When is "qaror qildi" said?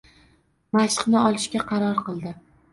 1.71-2.37